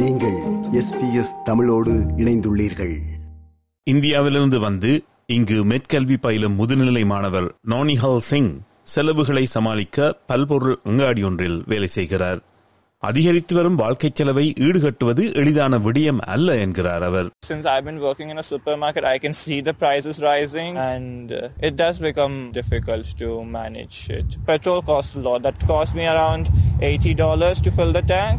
[0.00, 0.36] நீங்கள்
[0.78, 2.96] எஸ்பிஎஸ் தமிழோடு இணைந்துள்ளீர்கள்
[3.86, 4.90] இந்தியாவிலிருந்து வந்து
[5.36, 8.52] இங்கு மெட்கல்வி பயிலும் முதுநிலை மாணவர் நோனிஹால் சிங்
[8.94, 9.98] செலவுகளை சமாளிக்க
[10.30, 12.40] பல்பொருள் அங்காடி ஒன்றில் வேலை செய்கிறார்
[13.02, 18.38] அதிகரித்து வரும் வாழ்க்கை செலவை ஈடுகட்டுவது எளிதான விடயம் அல்ல என்கிறார் அவர் Since I've been working in
[18.38, 23.30] a supermarket, I can see the prices rising and uh, it does become difficult to
[23.58, 24.28] manage it.
[24.46, 25.40] Petrol costs a lot.
[25.42, 26.46] That cost me around
[26.84, 28.38] $80 to fill the tank.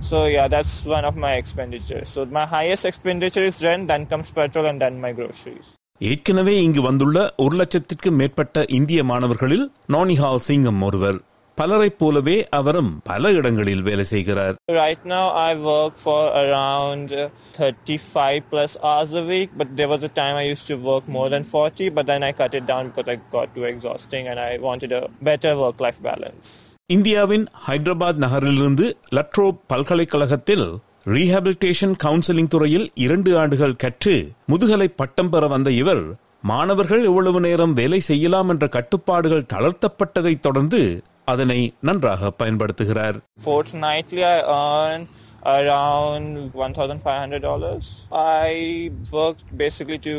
[0.00, 2.08] So yeah, that's one of my expenditures.
[2.08, 5.68] So my highest expenditure is rent, then comes petrol and then my groceries.
[6.00, 11.18] ஏற்கனவே இங்கு வந்துள்ள ஒரு லட்சத்திற்கும் மேற்பட்ட இந்திய மாணவர்களில் நோனிஹால் சிங்கம் ஒருவர்
[11.58, 18.48] பலரைப் போலவே அவரும் பல இடங்களில் வேலை செய்கிறார் Right now I work for around uh, 35
[18.52, 21.44] plus hours a week, but there was a time I used to work more than
[21.44, 24.92] 40, but then I cut it down because I got too exhausting and I wanted
[24.92, 26.69] a better work-life balance.
[26.90, 28.86] இந்தியாவின் ஹைதராபாத் நகரிலிருந்து
[29.16, 30.64] லட்ரோ பல்கலைக்கழகத்தில்
[31.06, 36.02] rehabilitation counselling துறையில் இரண்டு ஆண்டுகள் கற்று முதுகலை பட்டம் பெற வந்த இவர்
[36.42, 40.82] மாணவர்கள் எவ்வளவு நேரம் வேலை செய்யலாம் என்ற கட்டுப்பாடுகள் தளர்த்தப்பட்டதைத் தொடர்ந்து
[41.24, 45.02] அதனை நன்றாக பயன்படுத்துகிறார் Fortnightly I earn
[45.50, 47.84] around $1,500.
[48.46, 48.50] I
[49.12, 50.16] work basically to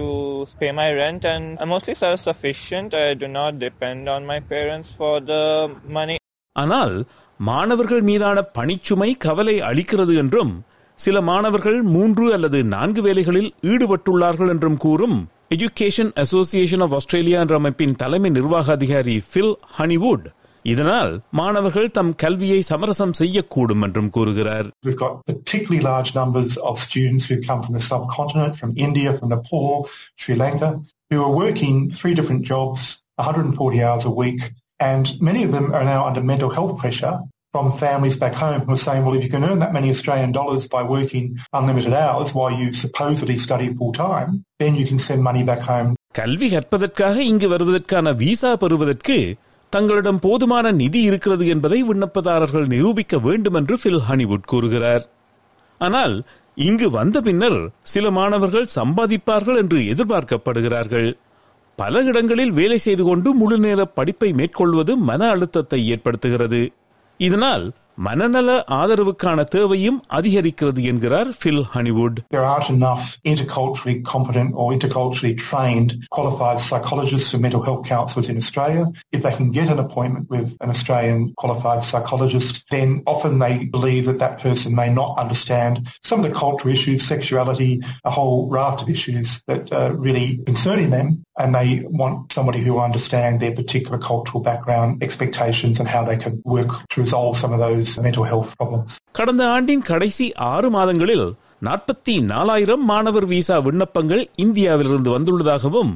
[0.60, 2.94] pay my rent and I'm mostly self-sufficient.
[2.96, 5.44] I do not depend on my parents for the
[5.90, 6.18] money.
[6.56, 6.96] ஆனால்
[7.40, 10.52] மாணவர்கள் மீதான பணிச்சுமை கவலை அளிக்கிறது என்றும்
[11.00, 15.18] சில மாணவர்கள் மூன்று அல்லது நான்கு வேலைகளில் ஈடுபட்டுள்ளார்கள் என்றும் கூறும்
[15.56, 20.28] எஜுகேஷன் அசோசியேஷன் ஆஃப் ஆஸ்திரேலியா என்ற அமைப்பின் தலைமை நிர்வாக அதிகாரி பில் ஹனிவுட்
[20.66, 24.68] இதனால் மாணவர்கள் தம் கல்வியை சமரசம் செய்யக்கூடும் என்றும் கூறுகிறார்.
[24.86, 29.30] We've got particularly large numbers of students who come from the subcontinent, from India, from
[29.36, 29.70] Nepal,
[30.22, 30.70] Sri Lanka,
[31.12, 32.82] who are working three different jobs,
[33.16, 34.42] 140 hours a week,
[34.82, 37.14] and many of them are now under mental health pressure
[37.54, 40.32] from families back home who are saying, well, if you can earn that many Australian
[40.32, 45.22] dollars by working unlimited hours while you supposedly study full time, then you can send
[45.30, 45.90] money back home
[46.20, 49.18] கல்வி கற்பதற்காக இங்கு வருவதற்கான visa பெறுவதற்கு
[49.74, 55.06] தங்களிடம் போதுமான நிதி இருக்கிறது என்பதை விண்ணப்பதாரர்கள் நிரூபிக்க வேண்டும் என்று ஃபில் ஹனிவுட் கூறுகிறார்
[55.82, 56.16] ஆனால்
[56.58, 57.60] இங்கு வந்த பின்னர்
[57.94, 61.08] சில மாணவர்கள் சம்பாதிப்பார்கள் என்று எதிர்பார்க்கப்படுகிறார்கள்
[61.82, 66.62] பல இடங்களில் வேலை செய்து கொண்டு முழு நேர படிப்பை மேற்கொள்வது மன அழுத்தத்தை ஏற்படுத்துகிறது.
[67.20, 67.66] இதனால்
[68.05, 75.91] மனநல ஆதரவுக்கான தேவையும் அதிகரிக்கிறது என்கிறார் Bill Honeywood There aren't enough interculturally competent or interculturally trained
[76.17, 78.83] qualified psychologists and mental health counsellors in Australia.
[79.17, 84.05] If they can get an appointment with an Australian qualified psychologist, then often they believe
[84.09, 85.73] that that person may not understand
[86.11, 87.73] some of the cultural issues, sexuality,
[88.11, 91.09] a whole raft of issues that are really concerning them.
[91.43, 91.71] And they
[92.03, 96.97] want somebody who understand their particular cultural background, expectations and how they can work to
[97.07, 98.92] resolve some of those mental health problems.
[99.12, 101.26] கடந்த ஆண்டின் கடைசி ஆறு மாதங்களில்
[101.66, 105.92] நாற்பத்தி நாலாயிரம் மாணவர் visa விண்ணப்பங்கள் இந்தியாவிலிருந்து வந்துள்ளதாகவும்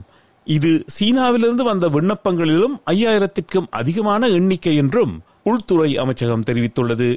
[0.48, 5.14] இது சீனாவிலிருந்து வந்த விண்ணப்பங்களிலும் ஐயாயிரத்திற்கும் அதிகமான எண்ணிக்கை என்றும்
[5.44, 7.10] உள்துறை அமைச்சகம் தெரிவித்துள்ளது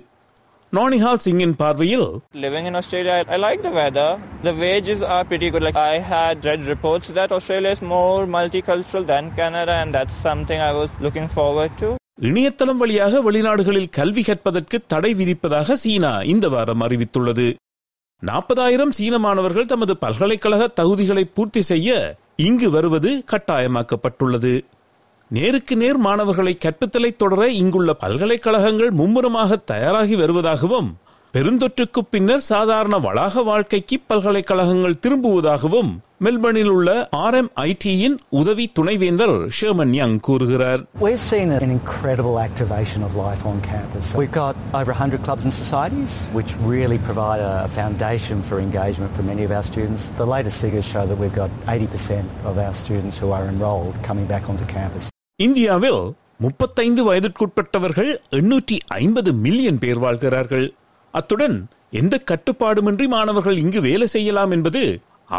[0.73, 2.09] நானிஹால் சிங்கின் பார்வையில்
[2.39, 4.09] Living in Australia, I, I like the weather.
[4.43, 5.63] The wages are pretty good.
[5.63, 10.61] Like I had read reports that Australia is more multicultural than Canada and that's something
[10.63, 11.89] I was looking forward to.
[12.19, 17.57] இணையதளம் வழியாக வெளிநாடுகளில் கல்வி கற்பதற்கு தடை விதிப்பதாக சீனா இந்த வாரம் அறிவித்துள்ளது.
[18.21, 24.65] நாற்பதாயிரம் சீன மாணவர்கள் தமது பல்கலைக்கழக தகுதிகளை பூர்த்தி செய்ய இங்கு வருவது கட்டாயமாக்கப்பட்டுள்ளது.
[25.29, 30.91] நேருக்கு நேர் மாணவர்களை கற்பித்தலை தொடர இங்குள்ள பல்கலைக்கழகங்கள் மும்முரமாக தயாராகி வருவதாகவும்
[31.33, 36.91] பெருந்தொற்றுக்கு பின்னர் சாதாரண வளாக வாழ்க்கைக்கு பல்கலைக்கழகங்கள் திரும்புவதாகவும் மெல்பர்னில் உள்ள
[37.25, 44.07] ஆர்எம்ஐடியின் உதவி துணைவேந்தர் ஷேமன் யங் கூறுகிறார் We've seen an incredible activation of life on campus.
[44.15, 49.25] We've got over 100 clubs and societies, which really provide a foundation for engagement for
[49.31, 50.05] many of our students.
[50.17, 54.27] The latest figures show that we've got 80% of our students who are enrolled coming
[54.27, 55.07] back onto campus.
[55.41, 56.01] இந்தியாவில்
[56.41, 60.67] முப்பத்தைந்து வயதிற்குட்பட்டவர்கள் எண்ணூற்றி ஐம்பது million பேர் வாழ்கிறார்கள்
[61.15, 61.57] அத்துடன்
[61.93, 64.83] எந்த கட்டுப்பாடுமின்றி மாணவர்கள் இங்கு வேலை செய்யலாம் என்பது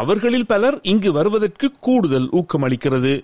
[0.00, 3.14] அவர்களில் பலர் இங்கு வருவதற்கு கூடுதல் ஊக்கமளிக்கிறது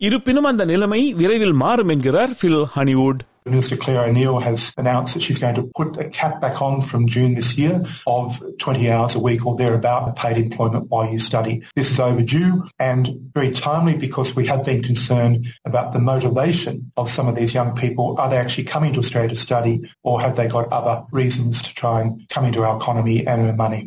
[0.00, 5.38] இருப்பினும் அந்த நிலைமை விரைவில் மாறும் என்கிறார் Bill Honeywood Minister Claire O'Neill has announced that she's
[5.38, 7.76] going to put a cap back on from June this year
[8.06, 8.26] of
[8.58, 11.54] 20 hours a week or thereabout paid employment while you study.
[11.74, 17.08] This is overdue and very timely because we have been concerned about the motivation of
[17.08, 18.16] some of these young people.
[18.18, 21.74] Are they actually coming to Australia to study or have they got other reasons to
[21.74, 23.82] try and come into our economy and earn money?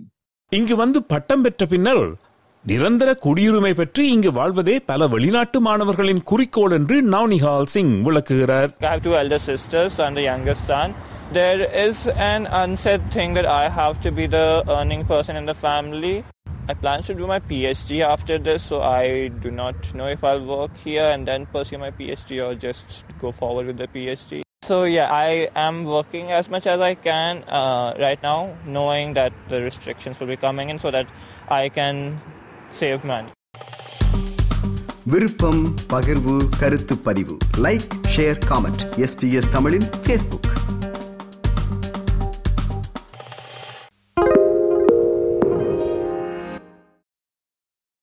[0.57, 2.05] இங்கு வந்து பட்டம் பெற்ற பின்னர்
[2.65, 9.01] நிரந்தர குடியுரிமை பெற்று இங்கு வாழ்வதே பல வெளிநாட்டு மாணவர்களின் குறிக்கோள் என்று நவ்னிஹால் சிங் விளக்குகிறார் I have
[9.07, 10.91] two elder sisters and a younger son.
[11.39, 11.99] There is
[12.31, 14.45] an unsaid thing that I have to be the
[14.77, 16.15] earning person in the family.
[16.67, 19.05] I plan to do my PhD after this, so I
[19.45, 22.87] do not know if I'll work here and then pursue my PhD or just
[23.19, 24.31] go forward with the PhD.
[24.67, 29.33] So yeah, I am working as much as I can uh, right now, knowing that
[29.49, 31.07] the restrictions will be coming in so that
[31.53, 31.97] I can
[32.73, 33.31] save money.
[35.05, 40.47] விருப்பம் பகிர்வு கருத்து பதிவு like share comment SBS தமிழின் Facebook